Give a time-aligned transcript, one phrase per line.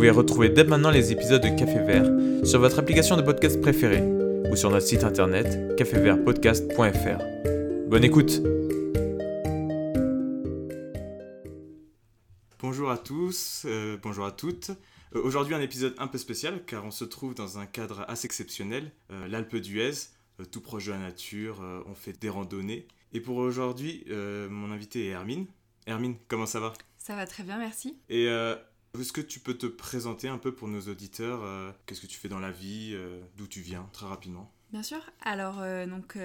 [0.00, 2.06] Vous pouvez retrouver dès maintenant les épisodes de Café Vert
[2.46, 4.00] sur votre application de podcast préférée
[4.50, 7.18] ou sur notre site internet cafévertpodcast.fr.
[7.86, 8.40] Bonne écoute
[12.60, 14.70] Bonjour à tous, euh, bonjour à toutes.
[15.14, 18.24] Euh, Aujourd'hui un épisode un peu spécial car on se trouve dans un cadre assez
[18.24, 19.90] exceptionnel, euh, l'Alpe d'Huez,
[20.40, 22.88] euh, tout proche de la nature, euh, on fait des randonnées.
[23.12, 25.44] Et pour aujourd'hui, euh, mon invité est Hermine.
[25.86, 26.72] Hermine, comment ça va?
[26.96, 27.98] Ça va très bien, merci.
[28.08, 28.56] Et euh,
[28.98, 32.18] est-ce que tu peux te présenter un peu pour nos auditeurs euh, Qu'est-ce que tu
[32.18, 34.52] fais dans la vie euh, D'où tu viens Très rapidement?
[34.72, 35.00] Bien sûr.
[35.22, 36.16] Alors, euh, donc,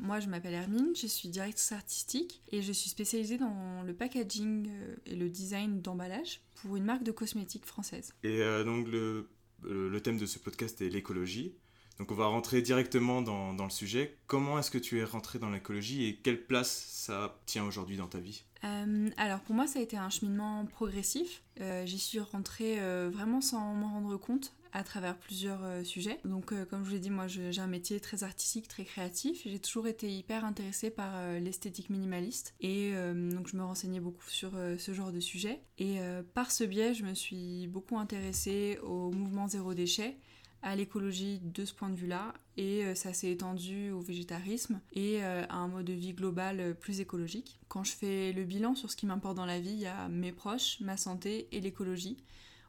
[0.00, 4.70] moi, je m'appelle Hermine, je suis directrice artistique et je suis spécialisée dans le packaging
[5.04, 8.14] et le design d'emballage pour une marque de cosmétiques française.
[8.22, 9.28] Et donc le,
[9.62, 11.54] le- le thème de ce podcast est l'écologie.
[11.98, 14.16] Donc on va rentrer directement dans, le sujet.
[14.26, 18.06] Comment est-ce que tu es rentré dans l'écologie et quelle place ça tient aujourd'hui dans
[18.06, 18.44] ta vie?
[18.64, 21.42] Euh, alors, pour moi, ça a été un cheminement progressif.
[21.60, 26.20] Euh, J'y suis rentrée euh, vraiment sans m'en rendre compte à travers plusieurs sujets.
[26.26, 29.40] Donc, comme je vous l'ai dit, moi, j'ai un métier très artistique, très créatif.
[29.46, 32.54] J'ai toujours été hyper intéressée par l'esthétique minimaliste.
[32.60, 35.62] Et donc, je me renseignais beaucoup sur ce genre de sujet.
[35.78, 35.96] Et
[36.34, 40.18] par ce biais, je me suis beaucoup intéressée au mouvement zéro déchet
[40.66, 45.22] à l'écologie de ce point de vue-là et euh, ça s'est étendu au végétarisme et
[45.22, 47.60] euh, à un mode de vie global euh, plus écologique.
[47.68, 50.08] Quand je fais le bilan sur ce qui m'importe dans la vie, il y a
[50.08, 52.16] mes proches, ma santé et l'écologie.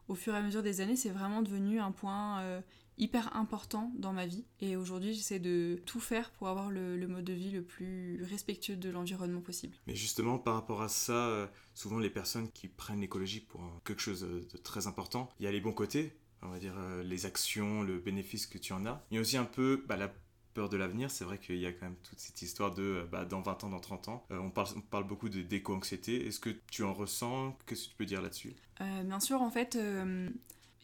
[0.09, 2.61] Au fur et à mesure des années, c'est vraiment devenu un point
[2.97, 7.25] hyper important dans ma vie et aujourd'hui j'essaie de tout faire pour avoir le, mode
[7.25, 9.75] de vie le plus respectueux de l'environnement possible.
[9.85, 14.21] Mais justement par rapport à ça, souvent les personnes qui prennent l'écologie pour quelque chose
[14.21, 17.83] de très important, il y a les bons côtés, on va dire euh, les actions,
[17.83, 19.03] le bénéfice que tu en as.
[19.11, 20.11] Il y a aussi un peu bah, la
[20.53, 23.05] peur de l'avenir, c'est vrai qu'il y a quand même toute cette histoire de euh,
[23.11, 24.25] bah, dans 20 ans, dans 30 ans.
[24.31, 26.27] Euh, on, parle, beaucoup de d'éco-anxiété.
[26.27, 27.57] Est-ce que tu en ressens?
[27.65, 28.55] Qu'est-ce que tu peux dire là-dessus?
[28.79, 29.75] Bien sûr, en fait,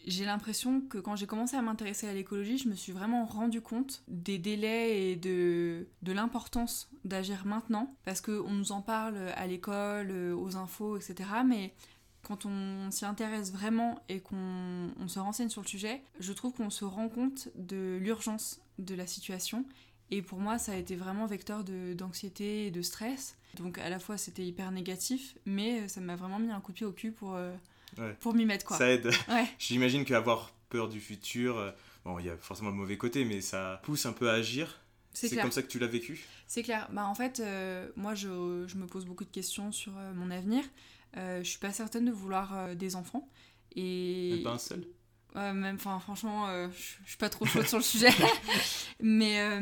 [0.07, 3.61] j'ai l'impression que quand j'ai commencé à m'intéresser à l'écologie, je me suis vraiment rendu
[3.61, 7.95] compte des délais et de, de l'importance d'agir maintenant.
[8.03, 11.29] Parce qu'on nous en parle à l'école, aux infos, etc.
[11.45, 11.73] Mais
[12.23, 16.53] quand on s'y intéresse vraiment et qu'on on se renseigne sur le sujet, je trouve
[16.53, 19.65] qu'on se rend compte de l'urgence de la situation.
[20.11, 23.37] Et pour moi, ça a été vraiment vecteur d'anxiété et de stress.
[23.55, 26.77] Donc à la fois, c'était hyper négatif, mais ça m'a vraiment mis un coup de
[26.77, 27.53] pied au cul pour, euh,
[27.99, 28.15] Ouais.
[28.21, 28.65] pour m'y mettre.
[28.65, 28.77] Quoi.
[28.77, 29.11] Ça aide.
[29.29, 29.45] Ouais.
[29.59, 31.71] J'imagine qu'avoir peur du futur, euh,
[32.05, 34.79] bon, il y a forcément le mauvais côté, mais ça pousse un peu à agir.
[35.13, 36.25] C'est comme ça que tu l'as vécu?
[36.47, 36.87] C'est clair.
[36.91, 40.31] Bah, en fait, euh, moi, je, je me pose beaucoup de questions sur euh, mon
[40.31, 40.63] avenir.
[41.17, 43.29] Euh, je suis pas certaine de vouloir euh, des enfants.
[43.75, 44.31] Et...
[44.35, 44.87] Même pas un seul?
[45.35, 46.67] Même, enfin, franchement, euh,
[47.03, 48.09] je suis pas trop chaude sur le sujet.
[48.99, 49.59] mais,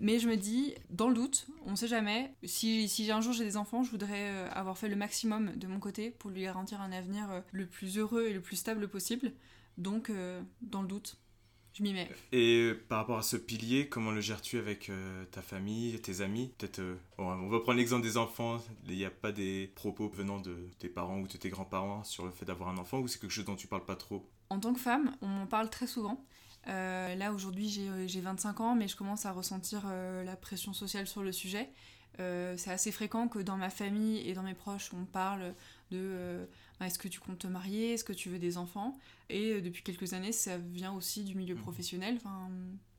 [0.00, 2.34] mais je me dis, dans le doute, on sait jamais.
[2.42, 5.78] Si, si un jour j'ai des enfants, je voudrais avoir fait le maximum de mon
[5.78, 9.32] côté pour lui garantir un avenir le plus heureux et le plus stable possible.
[9.78, 10.10] Donc,
[10.62, 11.16] dans le doute,
[11.74, 12.08] je m'y mets.
[12.30, 16.52] Et par rapport à ce pilier, comment le gères-tu avec euh, ta famille, tes amis?
[16.56, 18.58] Peut-être, euh, bon, on va prendre l'exemple des enfants.
[18.86, 22.24] Il n'y a pas des propos venant de tes parents ou de tes grands-parents sur
[22.24, 24.24] le fait d'avoir un enfant ou c'est quelque chose dont tu parles pas trop?
[24.50, 26.24] En tant que femme, on m'en parle très souvent.
[26.68, 29.82] Euh, là, aujourd'hui, j'ai j'ai 25 ans, mais je commence à ressentir
[30.24, 31.68] la pression sociale sur le sujet.
[32.18, 35.54] C'est assez fréquent que dans ma famille et dans mes proches, on parle
[35.90, 36.46] de
[36.86, 38.98] est-ce que tu comptes te marier, est-ce que tu veux des enfants?
[39.30, 41.60] Et euh, depuis quelques années, ça vient aussi du milieu Mhm.
[41.62, 42.14] professionnel.
[42.16, 42.48] Enfin,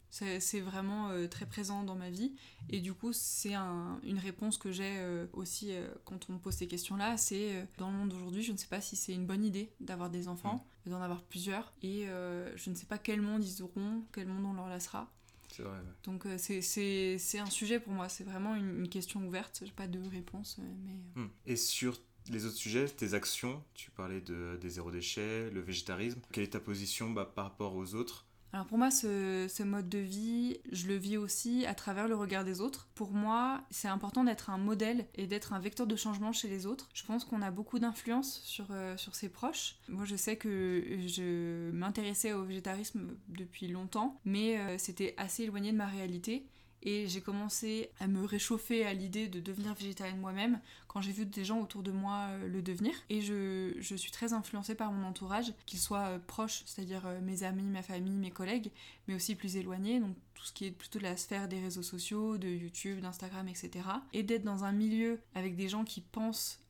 [0.09, 2.33] c'est vraiment euh, très présent dans ma vie.
[2.69, 5.71] Et du coup, c'est un- une réponse que j'ai euh, aussi
[6.05, 7.17] quand on me pose ces questions-là.
[7.17, 10.09] C'est dans le monde d'aujourd'hui, je ne sais pas si c'est une bonne idée d'avoir
[10.09, 11.73] des enfants, d'en avoir plusieurs.
[11.81, 15.11] Et euh, je ne sais pas quel monde ils auront, quel monde on leur laissera.
[15.51, 15.83] C'est vrai, ouais.
[16.03, 19.63] Donc euh, c'est- un sujet pour moi, c'est vraiment une, une question ouverte.
[19.65, 21.21] J'ai pas de réponse, mais...
[21.21, 21.27] Hmm.
[21.45, 21.99] Et sur
[22.29, 26.19] les autres sujets, tes actions, tu parlais de, des zéro déchets, le végétarisme.
[26.31, 28.25] Quelle est ta position bah, par rapport aux autres?
[28.55, 32.45] Alors pour moi, ce, mode de vie, je le vis aussi à travers le regard
[32.45, 32.87] des autres.
[32.95, 36.65] Pour moi, c'est important d'être un modèle et d'être un vecteur de changement chez les
[36.65, 36.87] autres.
[36.93, 39.75] Je pense qu'on a beaucoup d'influence sur, euh, sur ses proches.
[39.89, 45.73] Moi, je sais que je m'intéressais au végétarisme depuis longtemps, mais euh, c'était assez éloigné
[45.73, 46.47] de ma réalité.
[46.85, 51.25] Et j'ai commencé à me réchauffer à l'idée de devenir végétarienne moi-même quand j'ai vu
[51.25, 52.93] des gens autour de moi euh, le devenir.
[53.09, 57.19] Et je, je, suis très influencée par mon entourage, qu'ils soient euh, proches, c'est-à-dire euh,
[57.21, 58.71] mes amis, ma famille, mes collègues,
[59.07, 61.81] mais aussi plus éloignés, donc tout ce qui est plutôt de la sphère des réseaux
[61.83, 63.71] sociaux, de YouTube, d'Instagram, etc.
[64.13, 66.61] Et d'être dans un milieu avec des gens qui pensent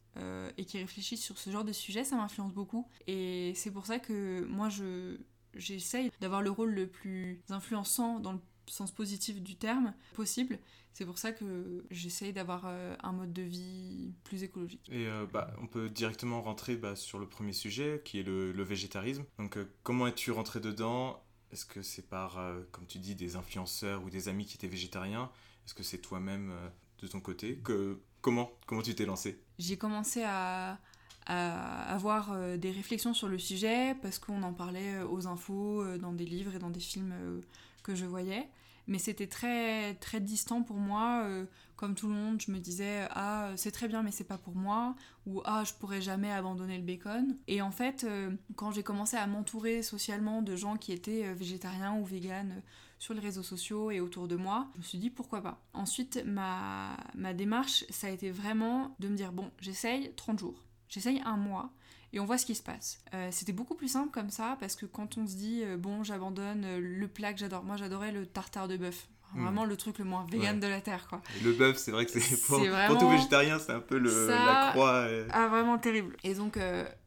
[0.57, 2.87] et qui réfléchissent sur ce genre de sujet, ça m'influence beaucoup.
[3.05, 5.17] Et c'est pour ça que moi, je,
[5.55, 10.59] j'essaye d'avoir le rôle le plus influençant dans le sens positif du terme possible.
[10.95, 14.87] C'est pour ça que j'essaye d'avoir euh, un mode de vie plus écologique.
[14.89, 18.63] Et euh, bah, on peut directement rentrer bah, sur le premier sujet, qui est le,
[18.63, 19.25] végétarisme.
[19.37, 21.21] Donc euh, comment es-tu rentré dedans?
[21.51, 22.39] Est-ce que c'est par,
[22.71, 25.29] comme tu dis, des influenceurs ou des amis qui étaient végétariens?
[25.65, 26.53] Est-ce que c'est toi-même
[26.99, 27.57] de ton côté?
[27.57, 29.41] Que, Comment Comment tu t'es lancé?
[29.59, 30.79] J'ai commencé à,
[31.27, 36.25] à avoir des réflexions sur le sujet parce qu'on en parlait aux infos, dans des
[36.25, 37.13] livres et dans des films
[37.85, 38.49] que je voyais.
[38.87, 41.23] Mais c'était très, très distant pour moi.
[41.25, 41.45] Euh,
[41.75, 44.55] comme tout le monde, je me disais Ah, c'est très bien, mais c'est pas pour
[44.55, 44.95] moi.
[45.25, 47.35] Ou Ah, je pourrais jamais abandonner le bacon.
[47.47, 51.33] Et en fait, euh, quand j'ai commencé à m'entourer socialement de gens qui étaient euh,
[51.33, 52.61] végétariens ou véganes
[52.99, 55.61] sur les réseaux sociaux et autour de moi, je me suis dit pourquoi pas?
[55.73, 60.63] Ensuite, ma, ma démarche, ça a été vraiment de me dire Bon, j'essaye 30 jours.
[60.89, 61.71] J'essaye un mois
[62.15, 62.99] et on voit ce qui se passe.
[63.13, 66.03] Euh, c'était beaucoup plus simple comme ça parce que quand on se dit euh, bon
[66.03, 69.07] j'abandonne euh, le plat que j'adore, moi j'adorais le tartare de bœuf.
[69.33, 69.43] Hmm.
[69.43, 71.21] Vraiment le truc le moins vegan de la terre quoi.
[71.43, 72.97] le bœuf c'est vrai que c'est pour, vraiment...
[72.97, 75.07] tout végétarien c'est un peu le, la croix.
[75.31, 76.15] Ah vraiment terrible.
[76.23, 76.57] Et donc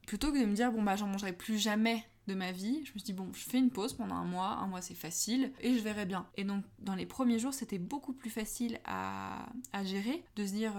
[0.07, 2.93] plutôt que de me dire bon bah j'en mangerai plus jamais de ma vie, je
[2.93, 5.53] me suis dit bon je fais une pause pendant un mois, un mois c'est facile
[5.61, 6.27] et je verrai bien.
[6.37, 10.53] Et donc dans les premiers jours c'était beaucoup plus facile à, à, gérer, de se
[10.53, 10.75] dire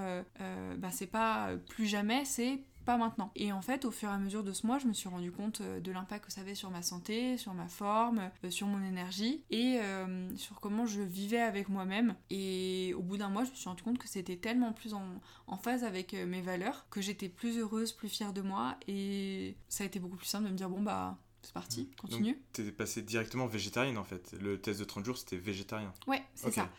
[0.78, 2.60] bah c'est pas plus jamais, c'est
[2.98, 3.32] maintenant.
[3.36, 5.32] Et en fait, au fur et à mesure de ce mois, je me suis rendu
[5.32, 8.68] compte euh, de l'impact que ça avait sur ma santé, sur ma forme, euh, sur
[8.68, 12.16] mon énergie et euh, sur comment je vivais avec moi-même.
[12.30, 15.06] Et au bout d'un mois, je me suis rendu compte que c'était tellement plus en,
[15.48, 19.84] en, phase avec mes valeurs que j'étais plus heureuse, plus fière de moi et ça
[19.84, 22.38] a été beaucoup plus simple de me dire bon bah c'est parti, continue.
[22.54, 24.36] Tu es passé directement végétarienne en fait.
[24.42, 25.94] Le test de 30 jours, c'était végétarien.
[26.08, 26.70] Ouais, c'est ça.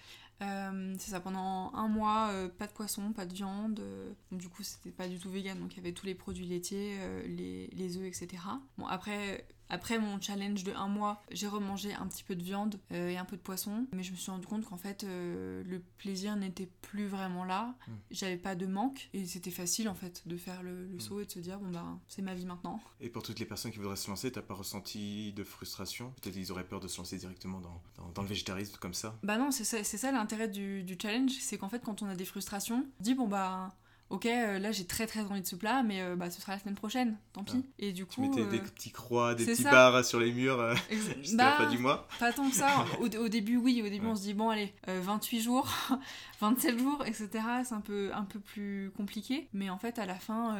[0.43, 3.81] Euh, c'est ça, pendant un mois, euh, pas de poisson, pas de viande.
[3.81, 6.47] Euh, du coup, c'était pas du tout vegan, donc il y avait tous les produits
[6.47, 8.43] laitiers, les, les œufs, etc.
[8.79, 12.78] Bon, après, après mon challenge de un mois, j'ai remangé un petit peu de viande
[12.93, 15.62] euh, et un peu de poisson, mais je me suis rendu compte qu'en fait euh,
[15.64, 17.75] le plaisir n'était plus vraiment là.
[17.87, 17.93] Hmm.
[18.11, 21.00] J'avais pas de manque et c'était facile en fait de faire le, hmm.
[21.00, 22.81] saut et de se dire bon bah c'est ma vie maintenant.
[23.00, 26.12] Et pour toutes les personnes qui voudraient se lancer, t'as pas ressenti de frustration?
[26.20, 27.82] Peut-être qu'ils auraient peur de se lancer directement dans,
[28.14, 29.19] dans, le végétarisme comme ça?
[29.22, 32.14] Bah non, c'est ça, ça l'intérêt du, du challenge, c'est qu'en fait quand on a
[32.14, 33.75] des frustrations, on dit bon bah
[34.11, 36.53] ok, euh, là j'ai très très envie de ce plat, mais euh, bah, ce sera
[36.53, 37.65] la semaine prochaine, tant pis.
[37.79, 38.15] Et du coup.
[38.15, 41.57] Tu mettais des euh, petits croix, des petits barres sur les murs jusqu'à bah, la
[41.65, 42.85] fin du mois Pas tant que ça.
[43.01, 45.69] Au, début, oui, au début on se dit, bon, allez, 28 jours,
[46.41, 47.29] 27 jours, etc.
[47.65, 50.59] C'est un peu, un peu plus compliqué, mais en fait, à la fin.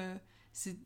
[0.53, 0.77] c'est,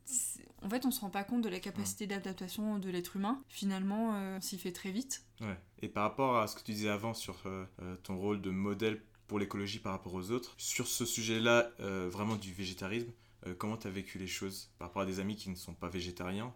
[0.63, 3.43] en fait, on se rend pas compte de la capacité d'adaptation de l'être humain.
[3.47, 5.23] Finalement, on s'y fait très vite.
[5.39, 5.59] Ouais.
[5.81, 7.43] Et par rapport à ce que tu disais avant sur
[8.03, 10.55] ton rôle de modèle pour l'écologie par rapport aux autres.
[10.57, 13.11] Sur ce sujet-là, euh, vraiment du végétarisme,
[13.47, 15.73] euh, comment tu as vécu les choses par rapport à des amis qui ne sont
[15.73, 16.53] pas végétariens?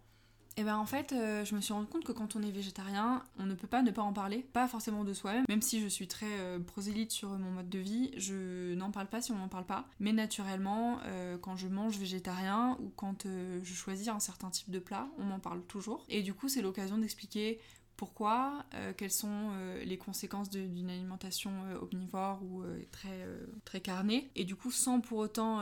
[0.57, 3.23] Eh ben en fait, euh, je me suis rendu compte que quand on est végétarien,
[3.37, 5.87] on ne peut pas ne pas en parler, pas forcément de soi-même, même si je
[5.87, 9.47] suis très prosélyte sur mon mode de vie, je n'en parle pas si on n'en
[9.47, 9.87] parle pas.
[10.01, 10.99] Mais naturellement,
[11.41, 15.39] quand je mange végétarien ou quand je choisis un certain type de plat, on m'en
[15.39, 16.03] parle toujours.
[16.09, 17.61] Et du coup, c'est l'occasion d'expliquer
[17.99, 23.27] pourquoi, euh, quelles sont euh, les conséquences d'une alimentation euh, omnivore ou très,
[23.65, 25.59] très carnée, et du coup sans pour autant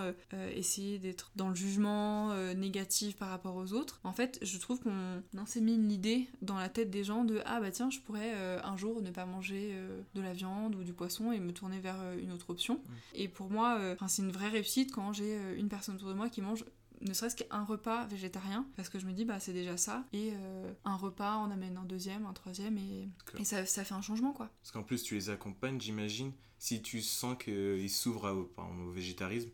[0.54, 4.00] essayer d'être dans le jugement négatif par rapport aux autres.
[4.04, 7.72] En fait, je trouve qu'on insémine l'idée dans la tête des gens de ah bah
[7.72, 9.76] tiens, je pourrais un jour ne pas manger
[10.14, 12.76] de la viande ou du poisson et me tourner vers une autre option.
[12.76, 12.94] Mmh.
[13.16, 16.42] Et pour moi, c'est une vraie réussite quand j'ai une personne autour de moi qui
[16.42, 16.66] mange
[17.02, 20.32] ne serait-ce qu'un repas végétarien, parce que je me dis, bah c'est déjà ça, et
[20.34, 24.02] euh, un repas, on amène un deuxième, un troisième, et, et ça, ça, fait un
[24.02, 24.50] changement, quoi.
[24.62, 29.50] Parce qu'en plus, tu les accompagnes, j'imagine, si tu sens qu'ils s'ouvrent au, au végétarisme,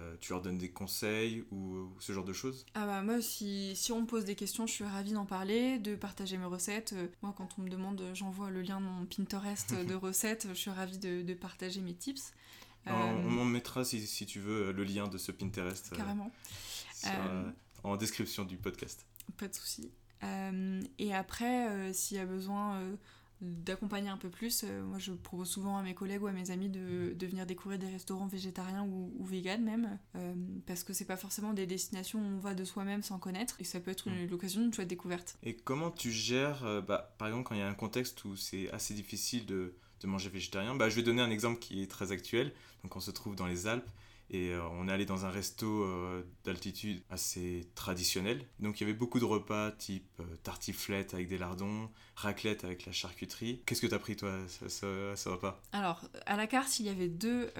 [0.00, 2.64] euh, tu leur donnes des conseils ou, ce genre de choses?
[2.74, 5.80] Ah bah moi si, si on me pose des questions je suis ravie d'en parler,
[5.80, 6.92] de partager mes recettes.
[6.96, 10.54] Euh, moi quand on me demande j'envoie le lien de mon Pinterest de recettes, je
[10.54, 12.32] suis ravie de, de partager mes tips.
[12.86, 15.94] On, on mettra si, si, tu veux le lien de ce Pinterest.
[15.94, 16.32] Carrément.
[17.88, 19.06] Euh, en description du podcast.
[19.36, 19.90] Pas de souci.
[20.24, 22.80] Euh, et après, euh, s'il y a besoin
[23.40, 26.68] d'accompagner un peu plus, moi je propose souvent à mes collègues ou à mes amis
[26.68, 29.96] de, de venir découvrir des restaurants végétariens ou, ou véganes même,
[30.66, 33.64] parce que c'est pas forcément des destinations où on va de soi-même sans connaître, et
[33.64, 34.26] ça peut être mm.
[34.28, 35.38] l'occasion d'une chouette découverte.
[35.44, 38.72] Et comment tu gères, bah, par exemple, quand il y a un contexte où c'est
[38.72, 40.74] assez difficile de de manger végétarien.
[40.74, 42.52] Bah, je vais donner un exemple qui est très actuel.
[42.82, 43.90] Donc on se trouve dans les Alpes
[44.30, 48.44] et euh, on est allé dans un resto euh, d'altitude assez traditionnel.
[48.60, 52.84] Donc il y avait beaucoup de repas type euh, tartiflette avec des lardons, raclette avec
[52.84, 53.62] la charcuterie.
[53.64, 56.86] Qu'est-ce que tu as pris toi, ça, ça, va pas Alors, à la carte, il
[56.86, 57.50] y avait deux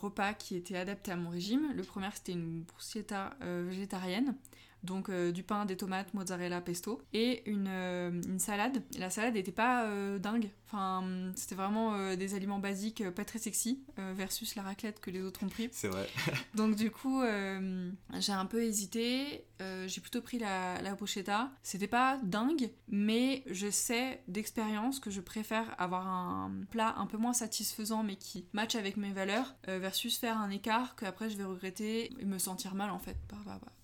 [0.00, 1.72] repas qui étaient adaptés à mon régime.
[1.74, 4.34] Le premier, c'était une bruschetta végétarienne
[4.82, 8.82] donc euh, du pain, des tomates, mozzarella, pesto, et une, euh, une salade.
[8.98, 11.04] La salade n'était pas euh, dingue, enfin
[11.34, 13.82] c'était vraiment des aliments basiques, pas très sexy,
[14.14, 15.68] versus la raclette que les autres ont pris.
[15.72, 16.08] C'est vrai.
[16.54, 17.22] donc du coup,
[18.18, 19.46] j'ai un peu hésité,
[19.86, 21.50] j'ai plutôt pris la, la bruschetta.
[21.62, 27.16] C'était pas dingue, mais je sais d'expérience que je préfère avoir un plat un peu
[27.16, 31.36] moins satisfaisant, mais qui match avec mes valeurs, versus faire un écart que après je
[31.36, 33.38] vais regretter et me sentir mal en fait par,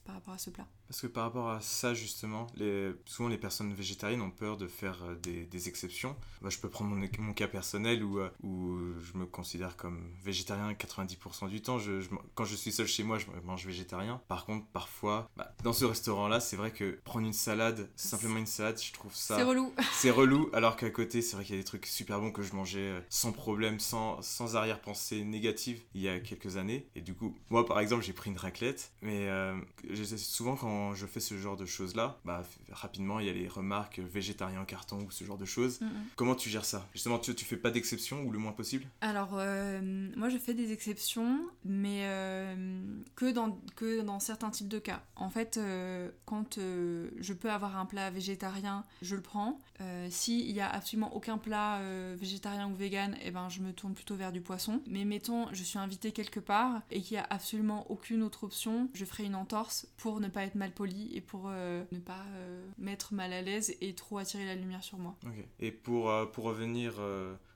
[0.05, 0.67] par rapport à ce plat.
[0.89, 4.67] Parce que par rapport à ça, justement, les, souvent les personnes végétariennes ont peur de
[4.67, 6.15] faire euh, des, des exceptions.
[6.47, 10.73] Je peux prendre mon, mon cas personnel où, euh, où je me considère comme végétarien
[10.73, 11.79] 90% du temps.
[11.79, 12.03] Je,
[12.35, 14.21] quand je suis seul chez moi, je mange végétarien.
[14.29, 18.47] Par contre, parfois, bah, dans ce restaurant-là, c'est vrai que prendre une salade, simplement une
[18.47, 19.37] salade, je trouve ça.
[19.37, 19.73] C'est relou.
[19.95, 22.43] c'est relou, alors qu'à côté, c'est vrai qu'il y a des trucs super bons que
[22.43, 26.87] je mangeais euh, sans problème, sans, sans arrière-pensée négative il y a quelques années.
[26.95, 29.29] Et du coup, moi, par exemple, j'ai pris une raclette, mais
[30.17, 33.99] souvent quand je fais ce genre de choses-là, bah, rapidement, il y a les remarques
[33.99, 35.81] végétarien en carton ou ce genre de choses.
[36.17, 36.87] Comment tu gères ça?
[36.93, 38.87] Justement, tu, tu fais pas d'exception ou le moins possible?
[39.01, 39.81] Alors, euh,
[40.17, 42.83] moi, je fais des exceptions, mais euh,
[43.17, 45.03] que, dans, que dans certains types de cas.
[45.17, 49.59] En fait, euh, quand je peux avoir un plat végétarien, je le prends.
[50.09, 51.81] S'il y a absolument aucun plat
[52.17, 54.81] végétarien ou vegan, eh ben, je me tourne plutôt vers du poisson.
[54.87, 58.89] Mais mettons, je suis invitée quelque part et qu'il y a absolument aucune autre option,
[58.95, 62.25] je ferai une entorse pour ne pas être mal poli et pour euh, ne pas
[62.35, 65.17] euh, mettre mal à l'aise et trop attirer la lumière sur moi.
[65.61, 66.95] Et pour, euh, pour revenir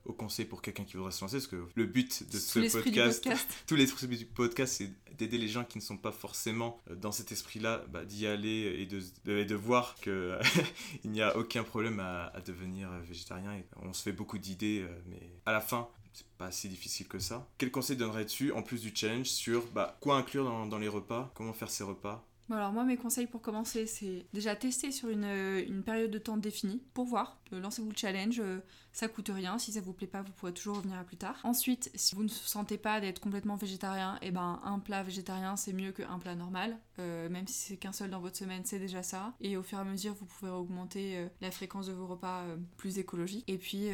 [0.05, 3.25] au conseil pour quelqu'un qui voudrait se lancer, parce que le but de ce podcast,
[3.25, 3.65] podcast.
[3.67, 7.13] tous les trucs du podcast, c'est d'aider les gens qui ne sont pas forcément dans
[7.13, 10.39] cet esprit-là, bah, d'y aller et de, de, de voir qu'il
[11.05, 13.53] n'y a aucun problème à, à, devenir végétarien.
[13.55, 17.21] Et on se fait beaucoup d'idées, mais à la fin, c'est pas si difficile que
[17.21, 17.47] ça.
[17.59, 21.31] Quel conseil donnerais-tu, en plus du challenge, sur bah, quoi inclure dans, dans les repas,
[21.35, 22.27] comment faire ses repas?
[22.55, 26.37] Alors moi mes conseils pour commencer c'est déjà tester sur une, une, période de temps
[26.37, 28.61] définie pour voir, euh, lancez-vous le challenge, euh,
[28.93, 31.39] ça coûte rien, si ça vous plaît pas vous pourrez toujours revenir à plus tard.
[31.45, 35.57] Ensuite si vous ne sentez pas d'être complètement végétarien, et eh ben un plat végétarien
[35.57, 38.79] c'est mieux qu'un plat normal, euh, même si c'est qu'un seul dans votre semaine c'est
[38.79, 39.35] déjà ça.
[39.41, 42.45] Et au fur et à mesure vous pouvez augmenter la fréquence de vos repas
[42.77, 43.45] plus écologiques.
[43.49, 43.89] Et puis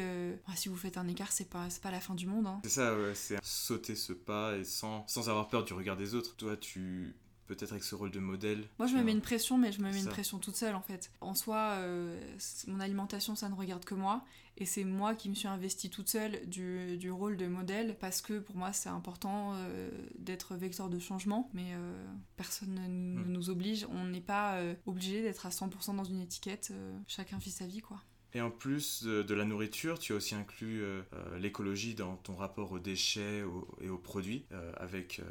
[0.47, 2.47] bah, si vous faites un écart c'est pas, pas la fin du monde.
[2.47, 2.61] Hein.
[2.63, 6.15] C'est ça, ouais, c'est sauter ce pas et sans, sans avoir peur du regard des
[6.15, 6.35] autres.
[6.35, 7.15] Toi tu
[7.47, 8.67] peut-être avec ce rôle de modèle.
[8.79, 10.81] Moi, je me mets une pression, mais je me mets une pression toute seule en
[10.81, 11.11] fait.
[11.21, 12.19] En soi, euh,
[12.67, 14.23] mon alimentation, ça ne regarde que moi.
[14.57, 18.21] Et c'est moi qui me suis investie toute seule du, du, rôle de modèle parce
[18.21, 21.49] que pour moi, c'est important euh, d'être vecteur de changement.
[21.53, 22.05] Mais euh,
[22.37, 22.87] personne ne,
[23.19, 23.25] hmm.
[23.27, 23.85] nous oblige.
[23.91, 26.73] On n'est pas obligé d'être à 100% dans une étiquette.
[27.07, 28.01] chacun vit sa vie, quoi.
[28.35, 32.35] Et en plus de, la nourriture, tu as aussi inclus euh, euh, l'écologie dans ton
[32.35, 33.45] rapport aux déchets
[33.79, 35.21] et aux produits, euh, avec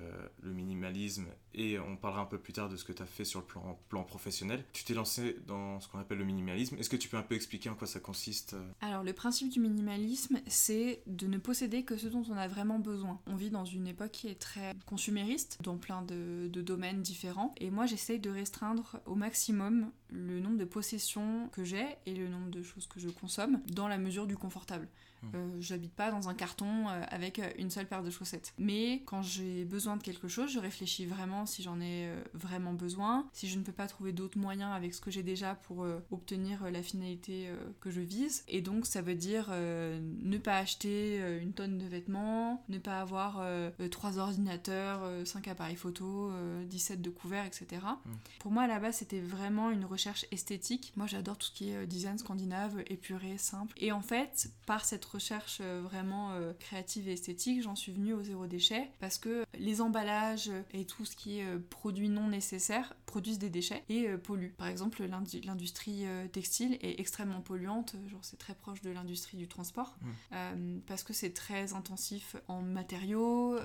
[0.41, 1.27] le minimalisme.
[1.53, 3.47] Et on parlera un peu plus tard de ce que tu as fait sur le
[3.89, 4.65] plan, professionnel.
[4.73, 6.77] Tu t'es lancé dans ce qu'on appelle le minimalisme.
[6.79, 9.61] Est-ce que tu peux un peu expliquer en quoi ça consiste Alors, le principe du
[9.61, 13.21] minimalisme, c'est de ne posséder que ce dont on a vraiment besoin.
[13.27, 17.55] On vit dans une époque qui est très consumériste, dans plein de, de domaines différents.
[17.59, 22.29] Et moi, j'essaye de restreindre au maximum le nombre de possessions que j'ai et le
[22.29, 24.89] nombre de choses que je consomme dans la mesure du confortable.
[25.35, 28.53] Euh, j'habite pas dans un carton euh, avec euh, une seule paire de chaussettes.
[28.59, 33.27] Mais quand j'ai besoin de quelque chose, je réfléchis vraiment si j'en ai vraiment besoin,
[33.33, 36.71] si je ne peux pas trouver d'autres moyens avec ce que j'ai déjà pour obtenir
[36.71, 37.49] la finalité
[37.81, 38.45] que je vise.
[38.49, 43.45] Et donc ça veut dire ne pas acheter une tonne de vêtements, ne pas avoir
[43.91, 46.33] trois ordinateurs, cinq appareils photo,
[46.67, 47.83] 17 de couverts, etc.
[47.85, 48.11] Mmh.
[48.41, 50.93] Pour moi à la base c'était vraiment une recherche esthétique.
[50.97, 53.75] Moi j'adore tout ce qui est design scandinave, épuré, simple.
[53.79, 58.13] Et en fait par cette recherche euh, vraiment euh, créative et esthétique, j'en suis venue
[58.13, 62.29] au zéro déchet parce que les emballages et tout ce qui est euh, produit non
[62.29, 64.55] nécessaire produisent des déchets et polluent.
[64.59, 69.97] Par exemple, l'industrie textile est extrêmement polluante, genre c'est très proche de l'industrie du transport
[70.33, 70.81] mmh.
[70.87, 73.57] parce que c'est très intensif en matériaux,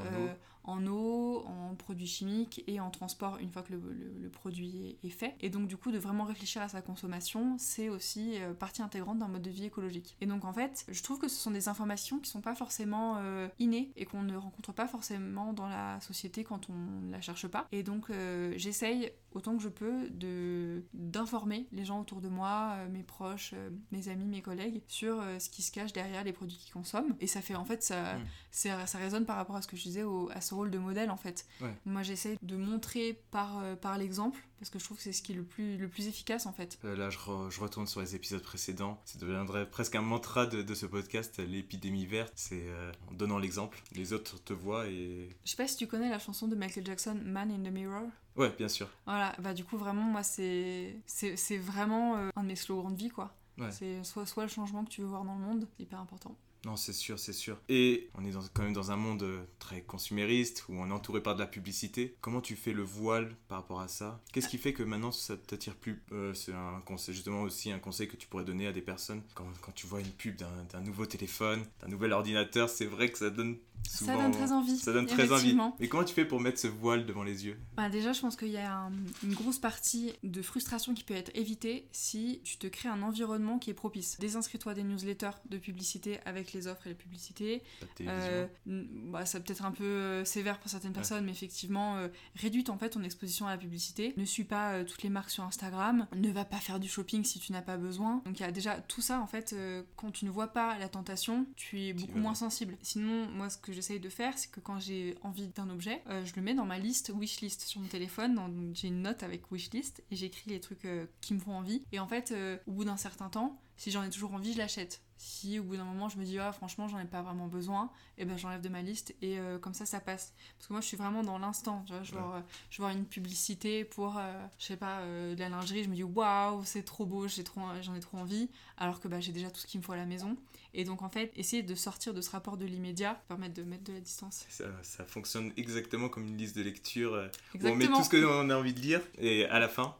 [0.59, 5.36] en eau, en produits chimiques et en transport une fois que le, produit est, fait.
[5.42, 9.20] Et donc du coup de vraiment réfléchir à sa consommation, c'est aussi euh, partie intégrante
[9.20, 10.16] d'un mode de vie écologique.
[10.22, 13.16] Et donc en fait, je trouve que ce sont des informations qui sont pas forcément
[13.18, 17.22] euh, innées et qu'on ne rencontre pas forcément dans la société quand on ne la
[17.22, 17.68] cherche pas.
[17.72, 22.78] Et donc euh, j'essaye autant que je peux de d'informer les gens autour de moi,
[22.92, 23.54] mes proches,
[23.92, 27.16] mes amis, mes collègues sur ce qui se cache derrière les produits qu'ils consomment.
[27.20, 28.88] Et ça fait en fait ça, mm.
[28.88, 31.10] ça, résonne par rapport à ce que je disais au, à ce rôle de modèle
[31.10, 31.46] en fait.
[31.86, 35.22] Moi j'essaie de montrer par, euh, par l'exemple parce que je trouve que c'est ce
[35.22, 36.78] qui est le plus, le plus efficace en fait.
[36.84, 37.18] Euh, là je,
[37.50, 41.40] je, retourne sur les épisodes précédents, ça deviendrait presque un mantra de, de ce podcast,
[41.40, 45.30] l'épidémie verte, c'est euh, en donnant l'exemple, les autres te voient et...
[45.46, 48.08] Je sais pas si tu connais la chanson de Michael Jackson, Man in the Mirror.
[48.36, 48.90] Ouais, bien sûr.
[49.06, 53.10] Voilà, bah du coup vraiment moi c'est c'est vraiment un de mes slogans de vie
[53.10, 53.34] quoi.
[53.72, 56.36] C'est soit, soit le changement que tu veux voir dans le monde, hyper important.
[56.66, 57.58] Non, c'est sûr, c'est sûr.
[57.70, 61.22] Et on est quand même dans un monde euh, très consumériste où on est entouré
[61.22, 62.16] par de la publicité.
[62.22, 64.20] Comment tu fais le voile par rapport à ça?
[64.34, 67.80] Qu'est-ce qui fait que maintenant ça t'attire plus euh, C'est un conseil, justement aussi un
[67.80, 69.22] conseil que tu pourrais donner à des personnes?
[69.36, 72.70] Quand tu vois une pub d'un nouveau téléphone, d'un nouvel ordinateur.
[72.70, 74.78] C'est vrai que ça donne ça donne très envie.
[74.78, 75.58] Ça donne très envie.
[75.80, 77.58] Mais comment tu fais pour mettre ce voile devant les yeux?
[77.76, 78.90] Bah Déjà, je pense qu'il y a
[79.24, 83.60] une grosse partie de frustration qui peut être évitée si tu te crées un environnement
[83.60, 84.18] qui est propice.
[84.20, 87.64] Désinscris-toi des newsletters de publicité avec les offres et les publicités.
[88.02, 92.08] Euh, bah, ça peut être un peu euh, sévère pour certaines personnes, mais effectivement, euh,
[92.36, 94.14] réduis en fait ton exposition à la publicité.
[94.18, 96.08] Ne suis pas euh, toutes les marques sur Instagram.
[96.16, 98.22] Ne va pas faire du shopping si tu n'as pas besoin.
[98.26, 99.56] Donc il y a déjà tout ça en fait.
[99.96, 102.78] quand tu ne vois pas la tentation, tu es beaucoup moins sensible.
[102.82, 106.26] Sinon, moi, ce que j'essaye de faire, c'est que quand j'ai envie d'un objet, euh,
[106.26, 108.72] je le mets dans ma liste wishlist sur mon téléphone.
[108.74, 111.84] J'ai une note avec wishlist et j'écris les trucs euh, qui me font envie.
[111.92, 114.58] Et en fait, euh, au bout d'un certain temps, si j'en ai toujours envie, je
[114.58, 115.02] l'achète.
[115.18, 117.92] Si au bout d'un moment je me dis ah franchement j'en ai pas vraiment besoin,
[118.18, 120.34] et eh ben j'enlève de ma liste et comme ça ça passe.
[120.58, 124.18] Parce que moi je suis vraiment dans l'instant, je vois une publicité pour
[124.58, 127.60] je sais pas de la lingerie, je me dis waouh c'est trop beau, j'ai trop
[127.82, 129.98] j'en ai trop envie, alors que bah, j'ai déjà tout ce qu'il me faut à
[129.98, 130.38] la maison.
[130.74, 133.86] Et donc en fait, essayer de sortir de ce rapport de l'immédiat permettre de mettre
[133.86, 134.46] de la distance.
[134.50, 138.50] Ça, fonctionne exactement comme une liste de lecture euh, où on met tout ce qu'on
[138.50, 139.96] a envie de lire et à la fin,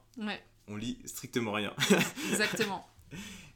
[0.68, 1.74] on lit strictement rien.
[2.30, 2.88] Exactement.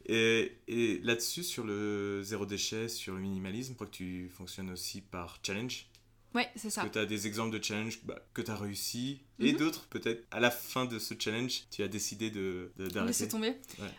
[0.06, 4.70] Et, et là-dessus, sur le zéro déchet, sur le minimalisme, je crois que tu fonctionnes
[4.70, 5.86] aussi par challenge.
[6.34, 6.82] Ouais, c'est ça.
[6.82, 9.58] Que tu as des exemples de challenge bah, que tu as réussi et mhm.
[9.58, 13.06] d'autres, peut-être, à la fin de ce challenge, tu as décidé de, d'arrêter.
[13.06, 13.56] Laisser tomber.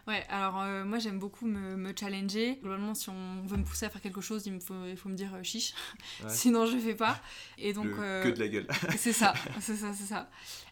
[0.08, 2.60] Ouais, alors euh, moi j'aime beaucoup me, me, challenger.
[2.62, 5.16] Globalement, si on veut me pousser à faire quelque chose, il, faut, il faut me
[5.16, 5.74] dire euh, chiche.
[6.30, 7.20] Sinon, je fais pas.
[7.58, 7.88] Et donc.
[8.00, 8.68] Euh, que de la gueule.
[8.98, 10.30] c'est ça, c'est ça, c'est ça.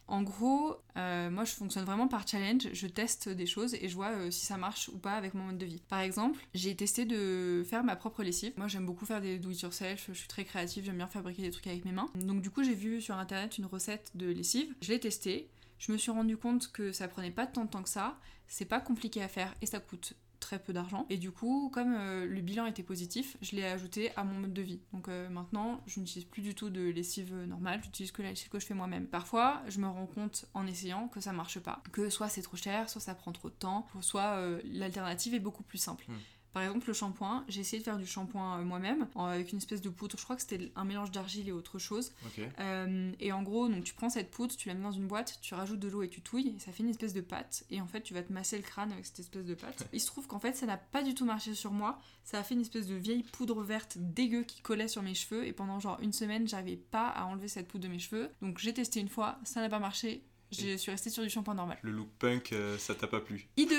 [0.08, 3.96] En gros, euh, moi je fonctionne vraiment par challenge, je teste des choses et je
[3.96, 5.82] vois euh, si ça marche ou pas avec mon mode de vie.
[5.88, 8.52] Par exemple, j'ai testé de faire ma propre lessive.
[8.58, 11.44] Moi j'aime beaucoup faire des do it yourself, je suis très créative, j'aime bien fabriquer
[11.44, 12.10] des trucs avec mes mains.
[12.16, 15.50] Donc du coup j'ai vu sur internet une recette de lessive, je l'ai testée.
[15.80, 18.66] Je me suis rendu compte que ça prenait pas tant de temps que ça, c'est
[18.66, 20.14] pas compliqué à faire et ça coûte
[20.44, 21.06] très peu d'argent.
[21.10, 24.54] Et du coup, comme euh, le bilan était positif, je l'ai ajouté à mon mode
[24.54, 24.82] de vie.
[24.92, 28.50] Donc euh, maintenant, je n'utilise plus du tout de lessive normale, j'utilise que la lessive
[28.50, 29.08] que je fais moi-même.
[29.08, 31.82] Parfois, je me rends compte en essayant que ça marche pas.
[31.94, 35.40] Que soit c'est trop cher, soit ça prend trop de temps, soit euh, l'alternative est
[35.40, 36.06] beaucoup plus simple.
[36.10, 36.18] Hmm.
[36.54, 39.82] Par exemple, le shampoing, j'ai essayé de faire du shampoing euh, moi-même avec une espèce
[39.82, 40.16] de poudre.
[40.18, 42.14] Je crois que c'était un mélange d'argile et autre chose.
[42.60, 45.40] Euh, et en gros, donc tu prends cette poudre, tu la mets dans une boîte,
[45.42, 47.66] tu rajoutes de l'eau et tu touilles, et ça fait une espèce de pâte.
[47.72, 49.88] Et en fait, tu vas te masser le crâne avec cette espèce de pâte.
[49.94, 52.00] Il se trouve qu'en fait, ça n'a pas du tout marché sur moi.
[52.24, 55.48] Ça a fait une espèce de vieille poudre verte dégueu qui collait sur mes cheveux.
[55.48, 58.30] Et pendant genre une semaine, j'arrivais pas à enlever cette poudre de mes cheveux.
[58.44, 61.54] Donc j'ai testé une fois, ça n'a pas marché je suis restée sur du shampoing
[61.54, 61.78] normal.
[61.82, 63.74] Le look punk, euh, ça t'a pas plu I2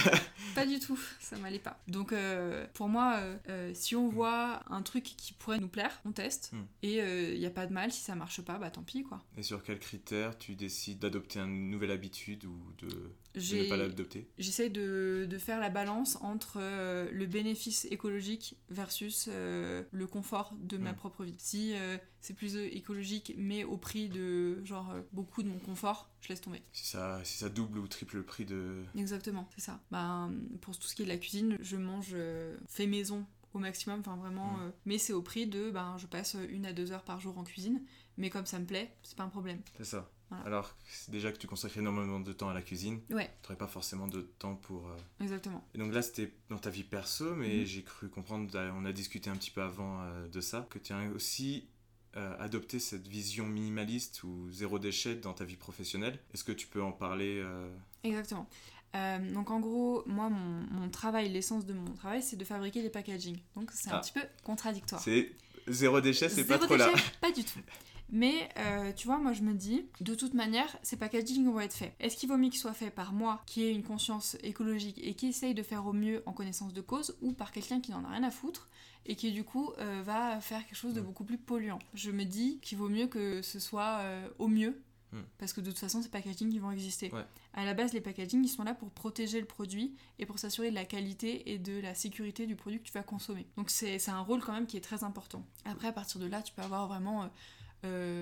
[0.54, 1.80] Pas du tout, ça m'allait pas.
[1.88, 6.12] Donc euh, pour moi, euh, si on voit un truc qui pourrait nous plaire, on
[6.12, 6.52] teste.
[6.52, 6.64] Hmm.
[6.82, 9.22] Et il n'y a pas de mal, si ça marche pas, bah tant pis quoi.
[9.36, 12.88] Et sur quels critères tu décides d'adopter une nouvelle habitude ou de,
[13.34, 20.06] ne pas l'adopter J'essaie de, de, faire la balance entre le bénéfice écologique versus le
[20.06, 21.34] confort de ma propre vie.
[21.38, 21.74] Si
[22.20, 26.62] c'est plus écologique mais au prix de genre beaucoup de mon confort, je laisse tomber.
[26.72, 28.82] Si ça, si ça double ou triple le prix de...
[28.96, 29.80] Exactement, c'est ça.
[29.90, 33.58] Bah, pour tout ce qui est de la cuisine, je mange euh, fait maison au
[33.58, 36.90] maximum, enfin vraiment, euh, mais c'est au prix de, ben, je passe une à deux
[36.90, 37.82] heures par jour en cuisine,
[38.16, 39.60] mais comme ça me plaît, c'est pas un problème.
[39.76, 40.10] C'est ça.
[40.44, 40.76] Alors,
[41.08, 43.30] déjà que tu consacres énormément de temps à la cuisine, ouais.
[43.42, 44.88] tu n'aurais pas forcément de temps pour...
[44.88, 45.66] Euh, Exactement.
[45.74, 47.64] Et donc là, c'était dans ta vie perso, mais mm.
[47.64, 51.02] j'ai cru comprendre, on a discuté un petit peu avant de ça, que tu as
[51.14, 51.68] aussi
[52.16, 56.16] euh, adopter cette vision minimaliste ou zéro déchet dans ta vie professionnelle.
[56.32, 57.68] Est-ce que tu peux en parler euh?
[58.04, 58.48] Exactement.
[58.94, 62.88] Euh, donc en gros, moi, mon, travail, l'essence de mon travail, c'est de fabriquer des
[62.88, 63.36] packaging.
[63.56, 64.00] Donc c'est un ah.
[64.00, 65.00] petit peu contradictoire.
[65.00, 65.32] C'est
[65.66, 66.92] zéro déchet, c'est pas trop là.
[67.20, 67.58] Pas du tout.
[68.10, 71.74] Mais euh, tu vois, moi je me dis, de toute manière, ces packaging vont être
[71.74, 71.94] faits.
[72.00, 75.14] Est-ce qu'il vaut mieux qu'ils soient faits par moi, qui ai une conscience écologique et
[75.14, 78.04] qui essaye de faire au mieux en connaissance de cause, ou par quelqu'un qui n'en
[78.04, 78.68] a rien à foutre
[79.06, 81.78] et qui du coup euh, va faire quelque chose de beaucoup plus polluant?
[81.94, 84.82] Je me dis qu'il vaut mieux que ce soit euh, au mieux
[85.14, 85.22] Hmm.
[85.38, 87.08] parce que de toute façon, ces packaging ils vont exister.
[87.12, 87.24] Ouais.
[87.52, 90.70] À la base, les packaging ils sont là pour protéger le produit et pour s'assurer
[90.70, 93.46] de la qualité et de la sécurité du produit que tu vas consommer.
[93.56, 95.46] Donc c'est un rôle quand même qui est très important.
[95.64, 97.26] Après, à partir de là, tu peux avoir vraiment euh,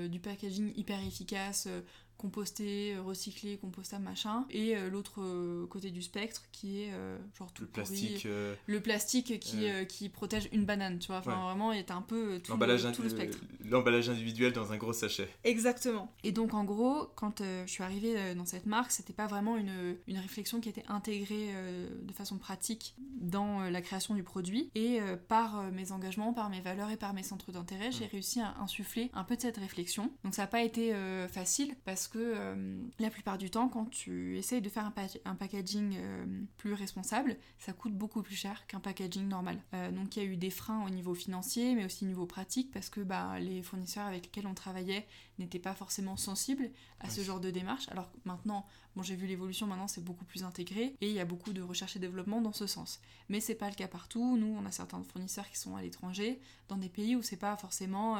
[0.08, 1.80] du packaging hyper efficace, euh,
[2.22, 7.18] composté, euh, recyclé, compostable, machin, et euh, l'autre euh, côté du spectre qui est euh,
[7.36, 7.84] genre tout Le pourri.
[7.84, 8.28] plastique,
[8.66, 11.18] Le plastique qui, qui protège une banane, tu vois.
[11.18, 11.42] Enfin, Ouais.
[11.42, 13.38] vraiment, il est un peu tout, l'emballage le, tout le indi- spectre.
[13.64, 15.28] l'emballage individuel dans un gros sachet.
[15.44, 16.12] Exactement.
[16.24, 19.96] Et donc en gros, quand je suis arrivée dans cette marque, c'était pas vraiment une,
[20.06, 21.48] une réflexion qui était intégrée
[22.02, 24.70] de façon pratique dans la création du produit.
[24.74, 28.54] Et par mes engagements, par mes valeurs et par mes centres d'intérêt, j'ai réussi à
[28.60, 30.10] insuffler un peu de cette réflexion.
[30.24, 30.92] Donc ça n'a pas été
[31.32, 35.06] facile parce que euh, la plupart du temps, quand tu essayes de faire un, pa-
[35.24, 39.58] un packaging euh, plus responsable, ça coûte beaucoup plus cher qu'un packaging normal.
[39.74, 42.26] Euh, donc il y a eu des freins au niveau financier, mais aussi au niveau
[42.26, 45.06] pratique, parce que bah, les fournisseurs avec lesquels on travaillait
[45.38, 46.70] n'étaient pas forcément sensibles
[47.00, 47.88] à ce genre de démarche.
[47.88, 51.20] Alors que maintenant, bon, j'ai vu l'évolution, maintenant c'est beaucoup plus intégré, et il y
[51.20, 53.00] a beaucoup de recherche et développement dans ce sens.
[53.28, 54.36] Mais c'est pas le cas partout.
[54.36, 57.56] Nous, on a certains fournisseurs qui sont à l'étranger, dans des pays où c'est pas
[57.56, 58.18] forcément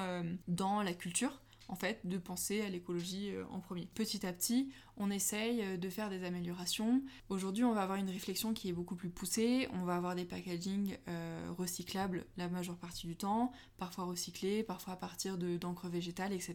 [0.48, 1.40] dans la culture
[1.72, 3.86] en fait, de penser à l'écologie euh, en premier.
[3.94, 7.02] Petit à petit, on essaye euh, de faire des améliorations.
[7.30, 9.68] Aujourd'hui, on va avoir une réflexion qui est beaucoup plus poussée.
[9.72, 14.92] On va avoir des packaging euh, recyclables la majeure partie du temps, parfois recyclés, parfois
[14.92, 16.54] à partir de- d'encre végétale, etc.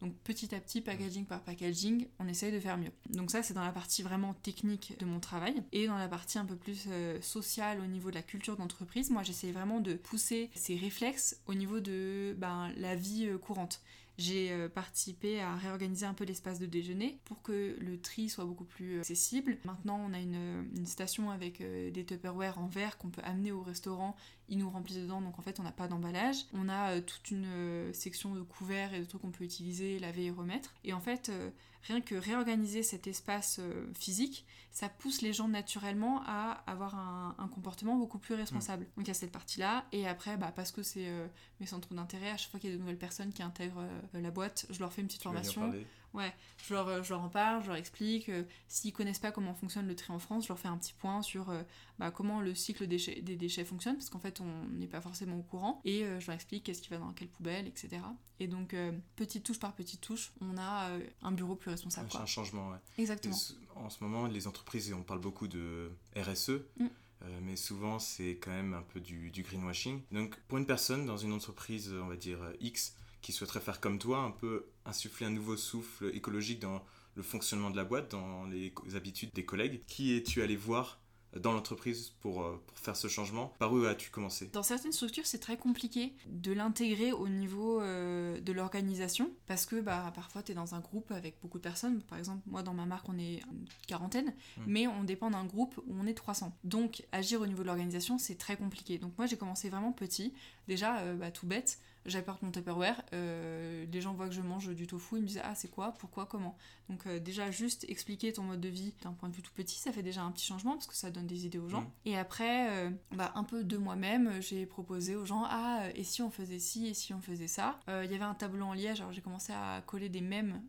[0.00, 2.92] Donc petit à petit, packaging par packaging, on essaye de faire mieux.
[3.10, 5.64] Donc ça, c'est dans la partie vraiment technique de mon travail.
[5.72, 6.86] Et dans la partie un peu plus
[7.20, 11.54] sociale au niveau de la culture d'entreprise, moi, j'essaye vraiment de pousser ces réflexes au
[11.54, 13.80] niveau de ben, la vie courante.
[14.16, 18.44] J'ai euh, participé à réorganiser un peu l'espace de déjeuner pour que le tri soit
[18.44, 19.58] beaucoup plus euh, accessible.
[19.64, 23.50] Maintenant, on a une, une station avec euh, des Tupperware en verre qu'on peut amener
[23.50, 24.14] au restaurant.
[24.48, 26.36] Ils nous remplissent dedans, donc en fait, on n'a pas d'emballage.
[26.52, 29.98] On a euh, toute une euh, section de couverts et de trucs qu'on peut utiliser,
[29.98, 30.74] laver et remettre.
[30.84, 31.50] Et en fait, euh,
[31.82, 34.44] rien que réorganiser cet espace euh, physique,
[34.74, 38.84] ça pousse les gens naturellement à avoir un, un comportement beaucoup plus responsable.
[38.96, 39.86] Donc il y a cette partie-là.
[39.92, 41.26] Et après, bah, parce que c'est euh,
[41.60, 43.80] mes centres d'intérêt, à chaque fois qu'il y a de nouvelles personnes qui intègrent
[44.14, 45.72] euh, la boîte, je leur fais une petite Tu formation.
[46.12, 46.32] Ouais,
[46.68, 48.28] je leur, je leur en parle, je leur explique.
[48.28, 50.92] euh, S'ils connaissent pas comment fonctionne le tri en France, je leur fais un petit
[50.92, 51.62] point sur euh,
[51.98, 55.36] bah, comment le cycle déchets- des déchets fonctionne, parce qu'en fait, on n'est pas forcément
[55.38, 55.80] au courant.
[55.84, 58.00] Et euh, je leur explique qu'est-ce qui va dans quelle poubelle, etc.
[58.38, 62.06] Et donc, euh, petite touche par petite touche, on a euh, un bureau plus responsable.
[62.06, 62.20] un, Quoi.
[62.20, 62.78] un changement, ouais.
[62.98, 63.34] Exactement.
[63.36, 64.63] Et En ce moment, les entreprises,
[64.94, 66.86] on parle beaucoup de RSE, Mm.
[67.22, 70.02] euh, mais souvent c'est quand même un peu du, du greenwashing.
[70.12, 73.80] Donc pour une personne dans une entreprise, on va dire euh, X, qui souhaiterait faire
[73.80, 78.10] comme toi, un peu insuffler un nouveau souffle écologique dans le fonctionnement de la boîte,
[78.10, 80.98] dans les co- habitudes des collègues, qui es-tu allé voir
[81.40, 84.48] dans l'entreprise pour, euh, pour faire ce changement Par où as-tu commencé?
[84.52, 89.80] Dans certaines structures, c'est très compliqué de l'intégrer au niveau euh, de l'organisation parce que
[89.80, 92.02] bah, parfois tu es dans un groupe avec beaucoup de personnes.
[92.02, 94.62] Par exemple, moi dans ma marque, on est une quarantaine, Mm.
[94.66, 96.56] mais on dépend d'un groupe où on est 300.
[96.64, 98.98] Donc agir au niveau de l'organisation, c'est très compliqué.
[98.98, 100.32] Donc moi j'ai commencé vraiment petit.
[100.68, 104.68] Déjà, euh, bah, tout bête, j'apporte mon Tupperware, euh, les gens voient que je mange
[104.74, 106.56] du tofu, ils me disent ah c'est quoi, pourquoi, comment?
[106.88, 109.78] Donc euh, déjà juste expliquer ton mode de vie d'un point de vue tout petit,
[109.78, 111.82] ça fait déjà un petit changement parce que ça donne des idées aux gens.
[111.82, 111.90] Mm.
[112.06, 116.04] Et après, euh, bah, un peu de moi-même, j'ai proposé aux gens ah euh, et
[116.04, 117.80] si on faisait ci et si on faisait ça?
[117.88, 120.60] Il y avait un tableau en liège, alors j'ai commencé à coller des mèmes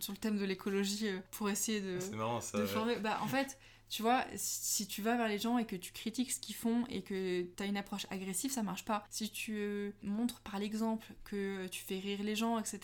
[0.00, 2.58] sur le thème de l'écologie pour essayer de, C'est marrant ça.
[2.58, 2.68] de ouais.
[2.68, 2.96] former.
[2.96, 3.58] Bah en fait.
[3.88, 6.84] Tu vois, si tu vas vers les gens et que tu critiques ce qu'ils font
[6.88, 9.04] et que tu as une approche agressive, ça marche pas.
[9.10, 12.80] Si tu euh, montres par l'exemple que tu fais rire les gens, etc.,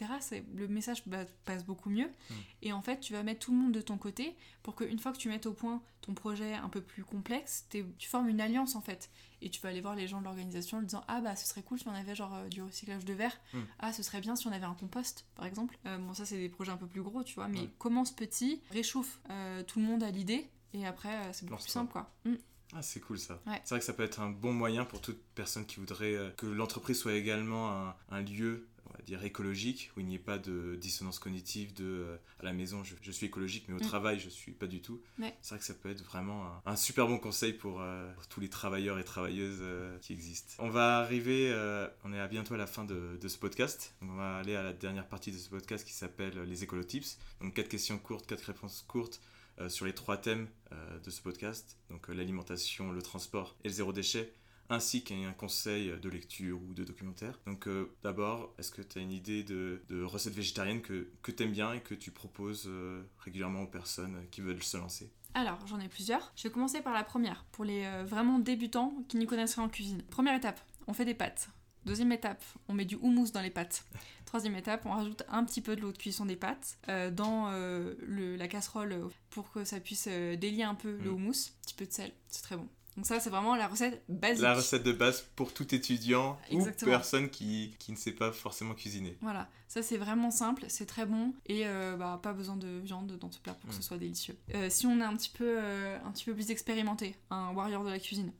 [0.54, 1.02] le message
[1.44, 2.06] passe beaucoup mieux.
[2.06, 2.34] Mm.
[2.62, 5.12] Et en fait, tu vas mettre tout le monde de ton côté pour qu'une fois
[5.12, 8.74] que tu mettes au point ton projet un peu plus complexe, tu formes une alliance
[8.74, 9.10] en fait.
[9.40, 11.46] Et tu vas aller voir les gens de l'organisation en leur disant Ah bah ce
[11.46, 13.36] serait cool si on avait genre euh, du recyclage de verre.
[13.54, 13.58] Mm.
[13.80, 15.78] Ah ce serait bien si on avait un compost par exemple.
[15.86, 17.70] Euh, bon, ça c'est des projets un peu plus gros, tu vois, mais Mm.
[17.78, 20.48] commence petit, réchauffe euh, tout le monde à l'idée.
[20.74, 22.10] Et après, euh, c'est beaucoup plus simple, quoi.
[22.24, 22.34] Mm.
[22.74, 23.38] Ah, c'est cool ça.
[23.46, 23.60] Ouais.
[23.64, 26.30] C'est vrai que ça peut être un bon moyen pour toute personne qui voudrait euh,
[26.30, 30.18] que l'entreprise soit également un, un lieu, on va dire, écologique, où il n'y ait
[30.18, 33.78] pas de dissonance cognitive de euh, à la maison je, je suis écologique, mais au
[33.78, 33.88] Mm.
[33.88, 35.02] travail je suis pas du tout.
[35.18, 35.36] Ouais.
[35.42, 38.26] C'est vrai que ça peut être vraiment un, un super bon conseil pour, euh, pour
[38.28, 40.54] tous les travailleurs et travailleuses euh, qui existent.
[40.58, 43.94] On va arriver, euh, on est à bientôt à la fin de, de ce podcast.
[44.00, 47.18] Donc on va aller à la dernière partie de ce podcast qui s'appelle les écolotips.
[47.42, 49.20] Donc quatre questions courtes, quatre réponses courtes
[49.58, 53.68] euh, sur les trois thèmes euh, de ce podcast, donc euh, l'alimentation, le transport et
[53.68, 54.32] le zéro déchet,
[54.68, 57.38] ainsi qu'un conseil de lecture ou de documentaire.
[57.46, 57.68] Donc
[58.02, 61.52] d'abord, est-ce que tu as une idée de, de recette végétarienne que, que tu aimes
[61.52, 62.70] bien et que tu proposes
[63.18, 65.12] régulièrement aux personnes qui veulent se lancer?
[65.34, 66.32] Alors, j'en ai plusieurs.
[66.36, 69.68] Je vais commencer par la première, pour les vraiment débutants qui n'y connaissent rien en
[69.68, 70.02] cuisine.
[70.04, 71.50] Première étape, on fait des pâtes.
[71.84, 73.84] Deuxième étape, on met du houmous dans les pâtes.
[74.32, 77.50] Troisième étape, on rajoute un petit peu de l'eau de cuisson des pâtes euh, dans
[77.50, 81.14] euh, le- la casserole pour que ça puisse euh, délier un peu le Mm.
[81.14, 81.32] houmous.
[81.50, 82.66] Un petit peu de sel, c'est très bon.
[82.96, 84.40] Donc ça, c'est vraiment la recette basique.
[84.40, 86.90] La recette de base pour tout étudiant Exactement.
[86.90, 89.18] ou personne qui, qui ne sait pas forcément cuisiner.
[89.20, 93.12] Voilà, ça c'est vraiment simple, c'est très bon et euh, bah, pas besoin de viande
[93.18, 93.82] dans ce plat pour que ce Mm.
[93.82, 94.38] soit délicieux.
[94.54, 97.84] Euh, si on est un petit peu, euh, un petit peu plus expérimenté, un warrior
[97.84, 98.32] de la cuisine,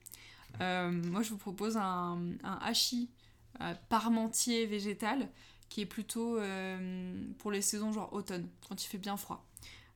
[0.59, 3.11] moi je vous propose un, un hachis
[3.91, 5.29] parmentier végétal
[5.73, 9.47] qui est plutôt euh, pour les saisons genre automne, quand il fait bien froid.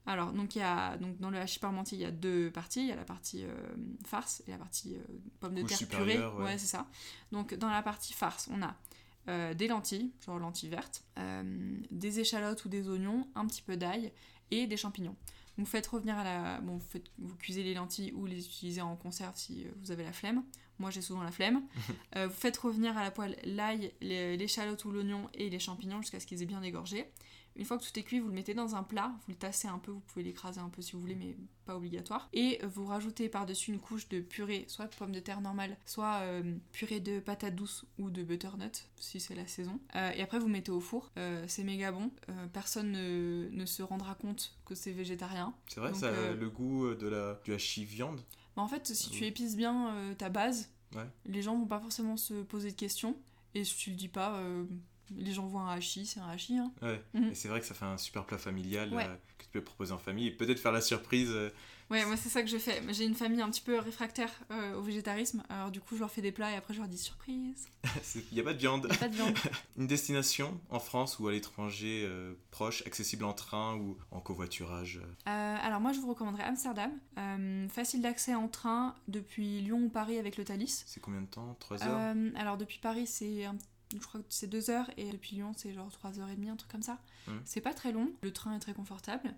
[0.07, 2.81] Alors, donc, il y a, donc dans le hachis parmentier, il y a deux parties.
[2.81, 3.55] Il y a la partie euh,
[4.07, 5.01] farce et la partie euh,
[5.39, 6.25] pomme de terre purée.
[6.39, 6.57] ouais.
[6.57, 6.87] c'est ça.
[7.31, 8.75] Donc, dans la partie farce, on a
[9.29, 11.43] euh, des lentilles, genre lentilles vertes, euh,
[11.91, 14.13] des échalotes ou des oignons, un petit peu d'ail
[14.51, 15.17] et des champignons.
[15.59, 16.61] Vous faites revenir à la.
[16.61, 20.05] Bon, vous, faites, vous cuisez les lentilles ou les utilisez en conserve si vous avez
[20.05, 20.43] la flemme.
[20.79, 21.63] Moi, j'ai souvent la flemme.
[22.17, 26.01] Euh, vous faites revenir à la poêle l'ail, les- l'échalote ou l'oignon et les champignons
[26.01, 27.05] jusqu'à ce qu'ils aient bien dégorgé.
[27.57, 29.67] Une fois que tout est cuit, vous le mettez dans un plat, vous le tassez
[29.69, 31.35] un peu, vous pouvez l'écraser un peu si vous voulez, mais
[31.65, 32.29] pas obligatoire.
[32.35, 36.17] Et vous rajoutez par-dessus une couche de purée, soit de pommes de terre normale, soit
[36.21, 39.79] euh, purée de patates douces ou de butternut, si c'est la saison.
[39.95, 41.11] Euh, et après, vous mettez au four.
[41.17, 42.11] Euh, c'est méga bon.
[42.53, 45.55] Personne ne, ne se rendra compte que c'est végétarien.
[45.69, 48.21] C'est vrai, Donc, ça a le goût de la, du hachis viande
[48.57, 49.29] Mais en fait, si Ah tu oui.
[49.29, 51.07] épices bien euh, ta base, Ouais.
[51.27, 53.17] les gens vont pas forcément se poser de questions.
[53.55, 54.65] Et si tu le dis pas, euh,
[55.17, 56.57] les gens voient un hachis, c'est un hachis.
[56.59, 56.73] Hein.
[56.83, 57.31] Ouais, Mhm.
[57.31, 59.05] et c'est vrai que ça fait un super plat familial Ouais.
[59.07, 61.31] euh, que tu peux proposer en famille et peut-être faire la surprise.
[61.89, 62.83] Ouais, moi c'est ça que je fais.
[62.93, 66.11] J'ai une famille un petit peu réfractaire euh, au végétarisme, alors du coup je leur
[66.11, 67.69] fais des plats et après je leur dis surprise,
[68.17, 68.89] Il n'y a pas de viande.
[68.99, 69.37] pas de viande.
[69.77, 75.01] Une destination en France ou à l'étranger euh, proche, accessible en train ou en covoiturage.
[75.29, 76.91] euh, alors moi je vous recommanderais Amsterdam,
[77.69, 80.83] facile d'accès en train depuis Lyon ou Paris avec le Thalys.
[80.87, 81.57] C'est combien de temps?
[81.61, 82.15] 3 heures?
[82.37, 83.57] Alors depuis Paris c'est un-
[83.93, 86.83] je crois que c'est deux heures et depuis Lyon c'est genre 3h30, un truc comme
[86.83, 86.99] ça.
[87.29, 87.41] Mhm.
[87.45, 89.33] C'est pas très long, le train est très confortable.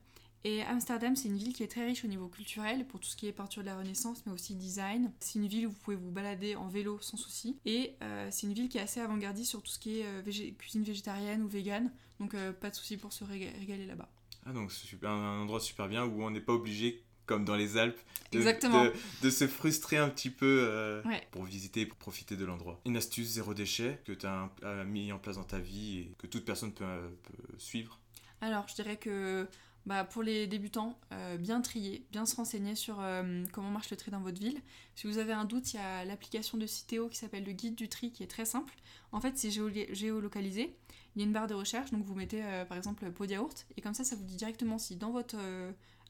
[0.44, 3.16] Et Amsterdam, c'est une ville qui est très riche au niveau culturel pour tout ce
[3.16, 5.11] qui est peinture de la Renaissance, mais aussi design.
[5.20, 7.59] C'est une ville où vous pouvez vous balader en vélo sans souci.
[7.64, 10.22] Et euh, c'est une ville qui est assez avant-gardiste sur tout ce qui est euh,
[10.57, 11.92] cuisine végétarienne ou vegan.
[12.20, 14.09] Donc euh, pas de souci pour se réga- régaler là-bas.
[14.46, 17.77] Ah, donc c'est un endroit super bien où on n'est pas obligé, comme dans les
[17.77, 18.01] Alpes,
[18.33, 18.85] de, Exactement.
[18.85, 21.27] de, de se frustrer un petit peu euh, Ouais.
[21.33, 22.81] pour visiter et pour profiter de l'endroit.
[22.87, 24.51] Une astuce zéro déchet que tu as,
[24.87, 26.85] mis en place dans ta vie et que toute personne peut,
[27.24, 27.98] peut suivre.
[28.40, 29.48] Alors, je dirais que
[29.88, 33.96] bah, pour les débutants, euh, bien trier, bien se renseigner sur euh, comment marche le
[33.96, 34.61] tri dans votre ville.
[34.94, 37.74] Si vous avez un doute, il y a l'application de Citeo qui s'appelle le guide
[37.74, 38.74] du tri qui est très simple.
[39.12, 40.77] En fait, c'est géo- géolocalisé.
[41.16, 43.33] Il y a une barre de recherche, donc vous mettez euh, par exemple pot de
[43.33, 45.37] yaourt, et comme ça, ça vous dit directement si dans votre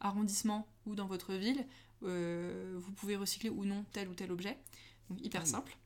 [0.01, 1.65] arrondissement ou dans votre ville,
[2.03, 4.59] vous pouvez recycler ou non tel ou tel objet.
[5.09, 5.77] Donc hyper Ah simple.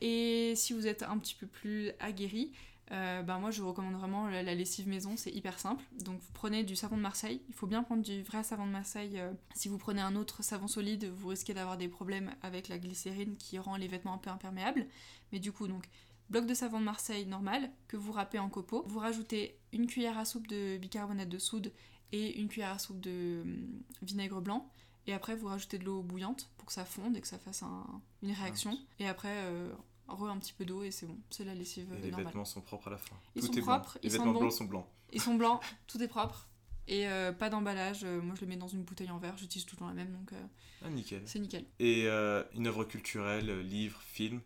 [0.00, 2.52] Et si vous êtes un petit peu plus aguerri,
[2.90, 5.82] euh, ben moi je vous recommande vraiment la, la lessive maison, c'est hyper simple.
[6.00, 8.72] Donc vous prenez du savon de Marseille, il faut bien prendre du vrai savon de
[8.72, 9.18] Marseille.
[9.18, 12.78] euh, si vous prenez un autre savon solide, vous risquez d'avoir des problèmes avec la
[12.78, 14.86] glycérine qui rend les vêtements un peu imperméables.
[15.32, 15.84] Mais du coup, donc
[16.28, 18.84] bloc de savon de Marseille normal que vous râpez en copeaux.
[18.86, 21.72] Vous rajoutez une cuillère à soupe de bicarbonate de soude
[22.12, 24.68] et une cuillère à soupe de hum, vinaigre blanc.
[25.06, 27.62] Et après, vous rajoutez de l'eau bouillante pour que ça fonde et que ça fasse
[27.64, 28.78] un- une réaction.
[29.00, 29.72] Et après, euh,
[30.08, 31.16] re un petit peu d'eau et c'est bon.
[31.30, 32.26] C'est la lessive Et euh, les normale.
[32.26, 33.16] vêtements sont propres à la fin.
[33.34, 34.00] Ils Tout sont est propres, blanc.
[34.02, 34.40] ils Les sont vêtements bons.
[34.40, 34.86] blancs sont blancs.
[35.12, 36.48] Ils sont blancs, tout est propre.
[36.88, 38.02] Et euh, pas d'emballage.
[38.04, 39.36] euh, moi, je le mets dans une bouteille en verre.
[39.38, 40.42] J'utilise toujours la même, donc euh,
[40.84, 41.22] Ah, nickel.
[41.26, 41.64] c'est nickel.
[41.78, 44.40] Et euh, une œuvre culturelle, livre, film,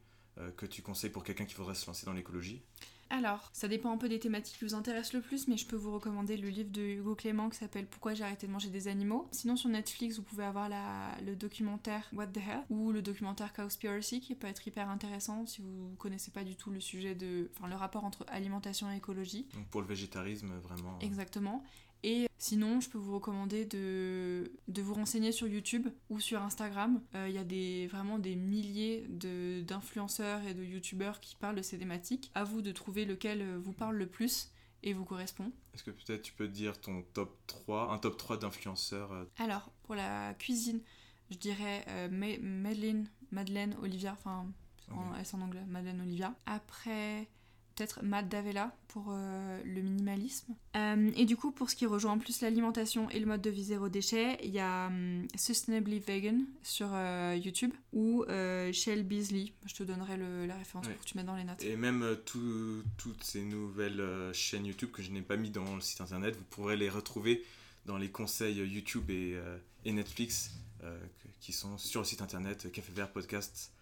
[0.58, 2.60] que tu conseilles pour quelqu'un qui voudrait se lancer dans l'écologie?
[3.08, 5.76] Alors, ça dépend un peu des thématiques qui vous intéressent le plus, mais je peux
[5.76, 8.88] vous recommander le livre de Hugo Clément qui s'appelle Pourquoi j'ai arrêté de manger des
[8.88, 9.28] animaux.
[9.30, 13.52] Sinon, sur Netflix, vous pouvez avoir la, le documentaire What the Hell ou le documentaire
[13.52, 17.50] Cowspiracy qui peut être hyper intéressant si vous connaissez pas du tout le sujet de.
[17.56, 19.46] Enfin, le rapport entre alimentation et écologie.
[19.54, 20.98] Donc pour le végétarisme, vraiment.
[21.00, 21.62] euh, Exactement.
[22.08, 27.02] Et sinon, je peux vous recommander de, de vous renseigner sur YouTube ou sur Instagram.
[27.16, 31.56] Euh, Il y a des, vraiment des milliers de- d'influenceurs et de YouTubeurs qui parlent
[31.56, 32.30] de ces thématiques.
[32.36, 34.52] À vous de trouver lequel euh, vous parle le plus
[34.84, 35.50] et vous correspond.
[35.74, 39.72] Est-ce que peut-être tu peux dire ton top 3, un top 3 d'influenceurs euh, Alors,
[39.82, 40.80] pour la cuisine,
[41.32, 44.46] je dirais euh, Ma- Madeleine, Madeleine Olivia, enfin,
[44.92, 45.16] en- Ok.
[45.18, 46.36] elle c'est en anglais, Madeleine Olivia.
[46.46, 47.28] Après,
[47.76, 50.54] peut-être Matt Davella pour euh, le minimalisme.
[50.76, 53.64] Euh, et du coup, pour ce qui rejoint plus l'alimentation et le mode de vie
[53.64, 58.24] zéro déchet, il y a hum, Sustainably Vegan sur euh, YouTube ou
[58.72, 59.52] Shell Beasley.
[59.66, 61.62] Je te donnerai la référence pour que tu mettes dans les notes.
[61.62, 66.00] Et même toutes ces nouvelles chaînes YouTube que je n'ai pas mis dans le site
[66.00, 67.44] internet, vous pourrez les retrouver
[67.84, 69.38] dans les conseils YouTube et,
[69.84, 70.52] et Netflix
[71.40, 73.72] qui sont sur le site internet Café Vert Podcast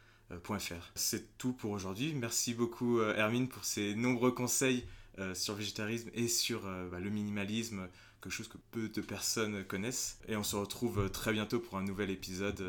[0.95, 2.15] C'est tout pour aujourd'hui.
[2.15, 4.85] Merci beaucoup euh, Hermine pour ces nombreux conseils
[5.19, 7.89] euh, sur le végétarisme et sur bah, le minimalisme,
[8.23, 10.19] quelque chose que peu de personnes connaissent.
[10.29, 12.63] Et on se retrouve très bientôt pour un nouvel épisode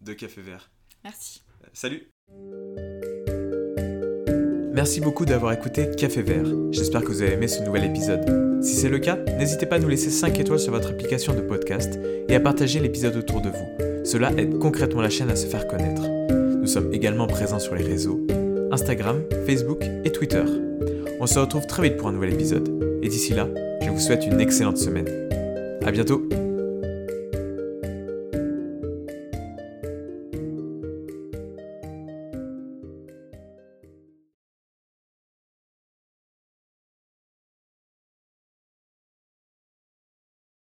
[0.00, 0.70] de Café Vert.
[1.04, 1.42] Merci.
[1.72, 2.08] Salut
[4.72, 6.46] Merci beaucoup d'avoir écouté Café Vert.
[6.70, 8.62] J'espère que vous avez aimé ce nouvel épisode.
[8.62, 11.40] Si c'est le cas, n'hésitez pas à nous laisser 5 étoiles sur votre application de
[11.40, 14.04] podcast et à partager l'épisode autour de vous.
[14.06, 16.02] Cela aide concrètement la chaîne à se faire connaître.
[16.70, 18.24] Nous sommes également présents sur les réseaux
[18.70, 20.44] Instagram, Facebook et Twitter.
[21.18, 22.68] On se retrouve très vite pour un nouvel épisode.
[23.02, 23.48] Et d'ici là,
[23.82, 25.08] je vous souhaite une excellente semaine.
[25.84, 26.22] A bientôt